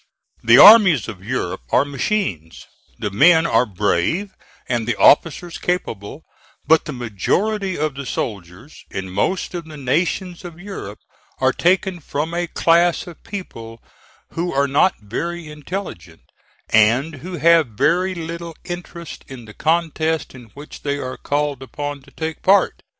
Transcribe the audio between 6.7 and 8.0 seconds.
the majority of